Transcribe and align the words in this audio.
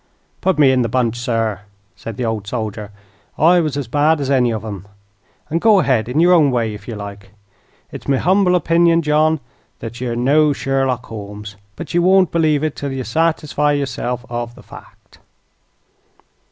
"Put 0.41 0.57
me 0.57 0.71
in 0.71 0.81
the 0.81 0.89
bunch, 0.89 1.15
sir," 1.15 1.59
said 1.95 2.17
the 2.17 2.25
old 2.25 2.47
soldier, 2.47 2.89
"I 3.37 3.59
was 3.59 3.77
as 3.77 3.87
bad 3.87 4.19
as 4.19 4.31
any 4.31 4.49
of 4.49 4.63
them. 4.63 4.87
And 5.47 5.61
go 5.61 5.79
ahead 5.79 6.09
in 6.09 6.19
your 6.19 6.33
own 6.33 6.49
way, 6.49 6.73
if 6.73 6.87
ye 6.87 6.95
like. 6.95 7.29
It's 7.91 8.07
me 8.07 8.17
humble 8.17 8.55
opinion, 8.55 9.03
John, 9.03 9.39
that 9.77 10.01
you're 10.01 10.15
no 10.15 10.53
Sherlock 10.53 11.05
Holmes; 11.05 11.55
but 11.75 11.93
ye 11.93 11.99
won't 11.99 12.31
believe 12.31 12.63
it 12.63 12.75
'til 12.77 12.93
ye 12.93 13.03
satisfy 13.03 13.73
yourself 13.73 14.25
of 14.27 14.55
the 14.55 14.63
fact." 14.63 15.19